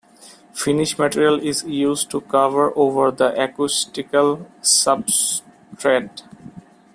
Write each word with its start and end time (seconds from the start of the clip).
Finish 0.55 0.97
material 0.97 1.39
is 1.39 1.63
used 1.63 2.09
to 2.09 2.21
cover 2.21 2.75
over 2.75 3.11
the 3.11 3.39
acoustical 3.39 4.49
substrate. 4.63 6.23